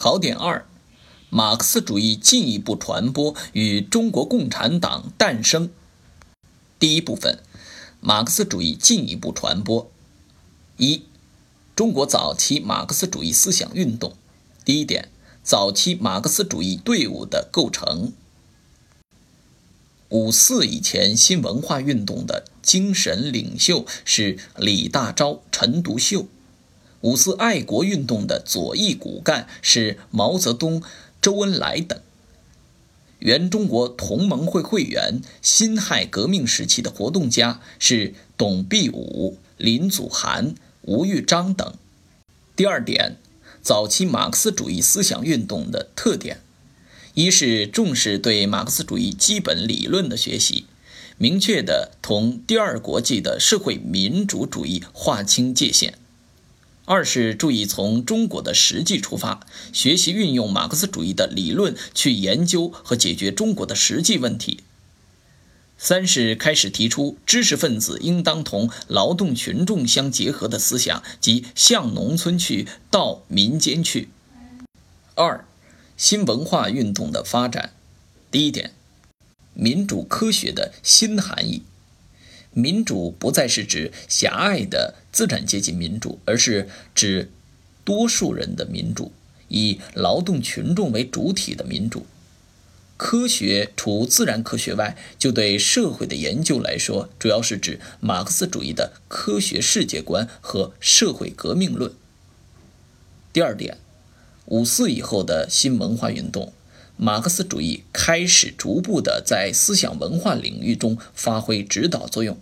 [0.00, 0.64] 考点二：
[1.28, 5.68] 马克思主义进一步传播与中国共产党诞生。
[6.78, 7.40] 第一部分：
[8.00, 9.90] 马克思主义进一步传播。
[10.78, 11.02] 一、
[11.76, 14.14] 中国早期马克思主义思想运动。
[14.64, 15.10] 第一点：
[15.42, 18.14] 早期马克思主义队伍的构成。
[20.08, 26.26] 五四以前新文化运动的精神领袖是李大钊、陈独秀。
[27.02, 30.82] 五四爱国运动的左翼骨干是毛泽东、
[31.22, 31.98] 周恩来等。
[33.20, 41.74] 原中国同盟会会员、辛亥革命时期的活动家是董必武、林祖涵、吴玉章等。
[42.56, 43.16] 第二点，
[43.62, 46.40] 早期马克思主义思想运动的特点：
[47.14, 50.66] 一是重视对马克思主义基本理论的学习，
[51.16, 55.94] 明确的同第二国际的社会民主主义划清界限。
[56.84, 64.64] 二是注意从中国的实际出发，学习运用马克思主义的理论去研究和解决中国的实际问题。
[65.78, 74.10] 三是开始提出知识分子应当同劳动群众相结合的思想，即向农村去，到民间去。
[75.14, 75.46] 二，
[75.96, 77.72] 新文化运动的发展。
[78.30, 78.72] 第一点，
[79.54, 81.62] 民主科学的新含义。
[82.52, 87.30] 民主不再是指狭隘的资产阶级民主，而是指
[87.84, 89.12] 多数人的民主，
[89.48, 92.06] 以劳动群众为主体的民主。
[92.96, 101.92] 科学除自然科学外，就对社会的研究来说，主要是指马克思主义的科学世界观和社会革命论。
[103.32, 103.78] 第二点，
[104.44, 106.52] 五四以后的新文化运动，
[106.98, 112.38] 马克思主义开始逐步的在思想文化领域中发挥指导作用。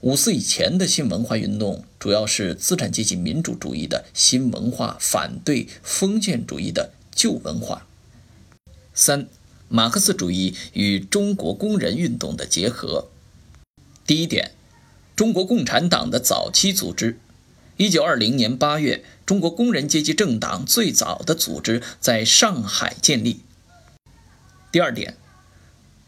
[0.00, 7.84] 五四以前的新文化运动，主要是资产阶级民主主义的新文化，反对封建主义的旧文化。
[8.94, 9.26] 三、
[9.68, 13.08] 马克思主义与中国工人运动的结合。
[14.06, 14.52] 第一点，
[15.16, 17.18] 中国共产党的早期组织。
[17.76, 23.40] 一九二零年八月，中国工人阶级政党最早的组织在上海建立。
[24.70, 25.16] 第二点，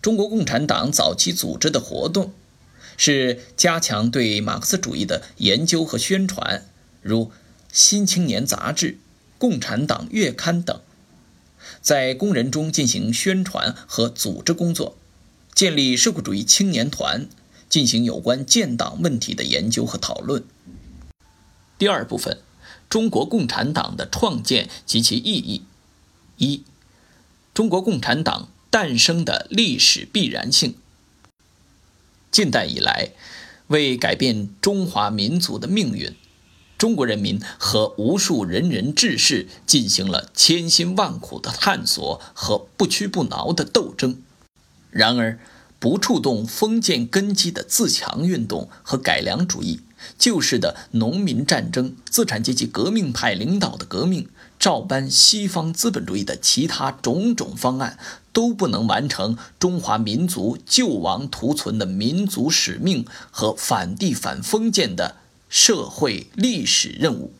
[0.00, 2.32] 中国共产党早期组织的活动。
[3.02, 6.66] 是加强对马克思主义的研究和宣传，
[7.00, 7.24] 如
[7.72, 8.92] 《新青年》杂志、
[9.38, 10.78] 《共产党月刊》等，
[11.80, 14.98] 在工人中进行宣传和组织工作，
[15.54, 17.26] 建立社会主义青年团，
[17.70, 20.44] 进行有关建党问题的研究和讨论。
[21.78, 22.36] 第二部分，
[22.90, 25.62] 中国共产党的创建及其意义。
[26.36, 26.64] 一、
[27.54, 30.74] 中国共产党诞生的历史必然性。
[32.30, 33.10] 近代以来，
[33.66, 36.14] 为改变中华民族的命运，
[36.78, 44.22] 中国人民和无数仁人志士进行了千辛万苦的探索和不屈不挠的斗争。
[44.90, 45.40] 然而，
[45.78, 49.80] 不触动封建根基的自强运动和改良主义，
[50.18, 54.28] 旧式的农民战争、资产阶级革命派领导的革命，
[54.60, 57.98] 照搬西方资本主义的其他种种方案。
[58.32, 65.16] 都不能完成中华民族救亡图存的民族使命和反帝反封建的
[65.48, 67.32] 社会历史任务。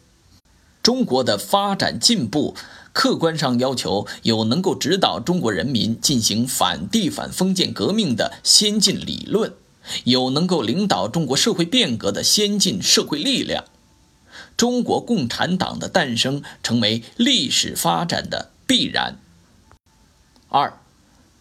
[0.83, 2.57] 中国的发展进步，
[2.93, 9.53] 客观上要求有能够指导中国人民进行反帝反封建革命的先进理论，
[10.03, 13.65] 有能够领导中国社会变革的先进社会力量。
[14.57, 19.19] 中国共产党的诞生成为历史发展的必然。
[20.49, 20.77] 二。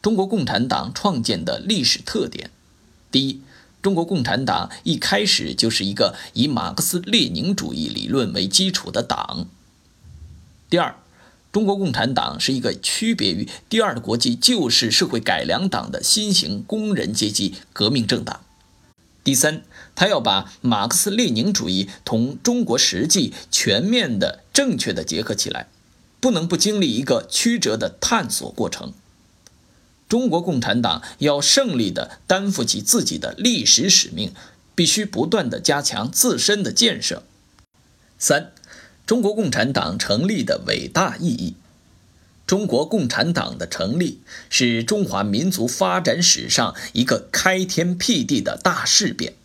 [0.01, 2.51] 中国共产党创建的历史特点：
[3.11, 3.41] 第一，
[3.81, 9.47] 中国共产党一开始就是一个以马克思列宁主义理论为基础的党；
[10.69, 10.95] 第二，
[11.51, 18.39] 中国共产党是一个区别于第二国际旧式社会改良党的新型工人阶级革命政党；
[19.23, 19.63] 第三，
[19.95, 25.67] 他要把马克思列宁主义同中国实际全面的、正确的结合起来，
[26.19, 28.93] 不能不经历一个曲折的探索过程。
[30.07, 34.33] 中国共产党要胜利地担负起自己的历史使命，
[34.73, 37.21] 必须不断地加强自身的建设。
[38.17, 38.51] 三、
[39.05, 41.55] 中国共产党成立的伟大意义。
[42.49, 49.35] 中国共产党的成立是中华民族发展史上一个开天辟地的大事变，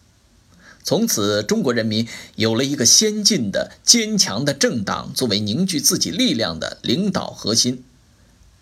[0.82, 7.84] 从此中国人民有了一个先进的、坚强的政党作为凝聚自己力量的领导核心。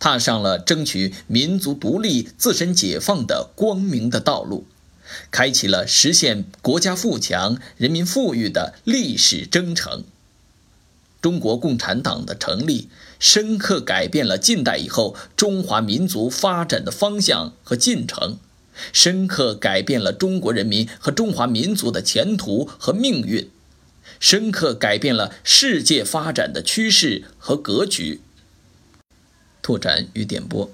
[0.00, 4.66] 踏上了争取民族独立、自身解放的光明的道路，
[5.30, 10.02] 开启了实现国家富强、人民富裕的历史征程。
[11.22, 12.88] 中国共产党的成立，
[13.20, 18.38] 深刻改变了近代以后中华民族发展的方向和进程，
[18.92, 23.48] 深刻改变了中国人民和中华民族的前途和命运，
[24.19, 28.20] 深刻改变了世界发展的趋势和格局。
[29.62, 30.69] 拓展与点拨：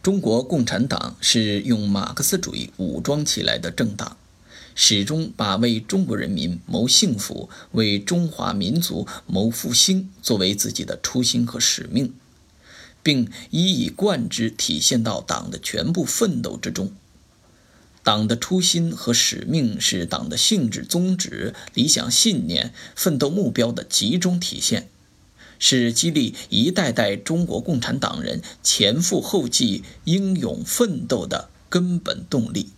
[0.00, 4.16] 中国共产党是用马克思主义武装起来的政党。
[4.78, 12.12] 始终把为中国人民谋幸福、为中华民族谋复兴作为自己的初心和使命，
[13.02, 16.92] 并一以贯之体现到党的全部奋斗之中。
[18.04, 24.88] 党的初心和使命是党的性质、宗旨、理想信念、奋斗目标的集中体现，
[25.58, 32.68] 是激励一代代中国共产党人前赴后继、英勇奋斗的根本动力。